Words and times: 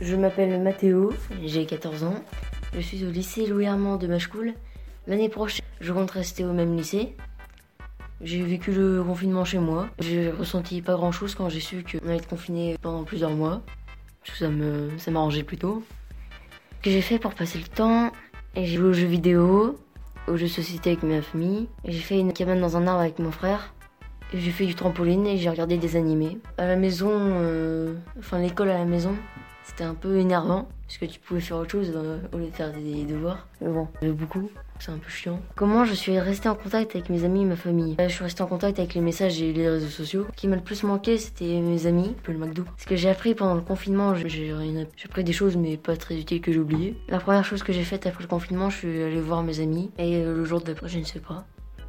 Je 0.00 0.16
m'appelle 0.16 0.62
Mathéo, 0.62 1.12
j'ai 1.44 1.66
14 1.66 2.04
ans. 2.04 2.14
Je 2.72 2.80
suis 2.80 3.04
au 3.04 3.10
lycée 3.10 3.46
Louis 3.46 3.66
Armand 3.66 3.98
de 3.98 4.06
Machecoul. 4.06 4.54
L'année 5.06 5.28
prochaine, 5.28 5.64
je 5.78 5.92
compte 5.92 6.10
rester 6.10 6.42
au 6.42 6.54
même 6.54 6.74
lycée. 6.74 7.14
J'ai 8.22 8.42
vécu 8.42 8.72
le 8.72 9.04
confinement 9.04 9.44
chez 9.44 9.58
moi. 9.58 9.88
J'ai 9.98 10.30
ressenti 10.30 10.80
pas 10.80 10.94
grand 10.94 11.12
chose 11.12 11.34
quand 11.34 11.50
j'ai 11.50 11.60
su 11.60 11.84
qu'on 11.84 12.06
allait 12.08 12.16
être 12.16 12.28
confiné 12.28 12.78
pendant 12.80 13.04
plusieurs 13.04 13.32
mois. 13.32 13.60
Que 14.24 14.34
ça 14.38 14.48
me, 14.48 14.88
ça 14.96 15.10
m'arrangeait 15.10 15.42
plutôt. 15.42 15.82
Ce 16.78 16.84
que 16.84 16.90
j'ai 16.90 17.02
fait 17.02 17.18
pour 17.18 17.34
passer 17.34 17.58
le 17.58 17.64
temps, 17.64 18.10
j'ai 18.56 18.64
joué 18.64 18.88
aux 18.88 18.92
jeux 18.94 19.06
vidéo, 19.06 19.78
aux 20.28 20.36
jeux 20.38 20.48
société 20.48 20.92
avec 20.92 21.02
ma 21.02 21.20
famille. 21.20 21.68
J'ai 21.84 22.00
fait 22.00 22.18
une 22.18 22.32
cabane 22.32 22.60
dans 22.60 22.78
un 22.78 22.86
arbre 22.86 23.00
avec 23.00 23.18
mon 23.18 23.32
frère. 23.32 23.74
J'ai 24.32 24.50
fait 24.50 24.64
du 24.64 24.74
trampoline 24.74 25.26
et 25.26 25.36
j'ai 25.36 25.50
regardé 25.50 25.76
des 25.76 25.96
animés. 25.96 26.38
À 26.56 26.66
la 26.66 26.76
maison, 26.76 27.10
euh, 27.12 27.94
enfin 28.18 28.38
l'école 28.38 28.70
à 28.70 28.78
la 28.78 28.84
maison, 28.84 29.14
c'était 29.64 29.84
un 29.84 29.94
peu 29.94 30.18
énervant 30.18 30.68
parce 30.86 30.98
que 30.98 31.04
tu 31.06 31.20
pouvais 31.20 31.40
faire 31.40 31.58
autre 31.58 31.70
chose 31.70 31.92
euh, 31.94 32.18
au 32.32 32.38
lieu 32.38 32.46
de 32.46 32.50
faire 32.50 32.72
des 32.72 33.04
devoirs. 33.04 33.46
Mais 33.60 33.68
bon, 33.68 33.86
j'avais 34.00 34.12
beaucoup, 34.12 34.50
c'est 34.80 34.90
un 34.90 34.98
peu 34.98 35.08
chiant. 35.08 35.40
Comment 35.54 35.84
je 35.84 35.94
suis 35.94 36.18
restée 36.18 36.48
en 36.48 36.56
contact 36.56 36.96
avec 36.96 37.10
mes 37.10 37.22
amis 37.24 37.42
et 37.42 37.44
ma 37.44 37.54
famille 37.56 37.94
Euh, 38.00 38.08
Je 38.08 38.14
suis 38.14 38.24
restée 38.24 38.42
en 38.42 38.46
contact 38.48 38.78
avec 38.80 38.94
les 38.94 39.00
messages 39.00 39.40
et 39.40 39.52
les 39.52 39.68
réseaux 39.68 39.86
sociaux. 39.88 40.26
Ce 40.32 40.36
qui 40.40 40.48
m'a 40.48 40.56
le 40.56 40.62
plus 40.62 40.82
manqué, 40.82 41.16
c'était 41.18 41.60
mes 41.60 41.86
amis, 41.86 42.08
un 42.18 42.22
peu 42.22 42.32
le 42.32 42.38
McDo. 42.38 42.64
Ce 42.76 42.86
que 42.86 42.96
j'ai 42.96 43.08
appris 43.08 43.34
pendant 43.36 43.54
le 43.54 43.60
confinement, 43.60 44.14
j'ai 44.14 44.52
appris 45.04 45.22
des 45.24 45.32
choses 45.32 45.56
mais 45.56 45.76
pas 45.76 45.96
très 45.96 46.16
utiles 46.18 46.40
que 46.40 46.50
j'ai 46.52 46.58
oubliées. 46.58 46.96
La 47.08 47.20
première 47.20 47.44
chose 47.44 47.62
que 47.62 47.72
j'ai 47.72 47.84
faite 47.84 48.06
après 48.06 48.22
le 48.24 48.28
confinement, 48.28 48.68
je 48.70 48.78
suis 48.78 49.02
allée 49.02 49.20
voir 49.20 49.42
mes 49.44 49.60
amis 49.60 49.90
et 49.98 50.16
euh, 50.16 50.34
le 50.34 50.44
jour 50.44 50.60
d'après, 50.60 50.88
je 50.88 50.98
ne 50.98 51.04
sais 51.04 51.20
pas. 51.20 51.46